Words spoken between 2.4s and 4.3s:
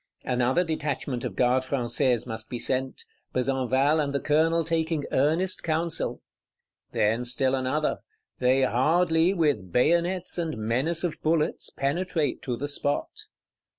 be sent; Besenval and the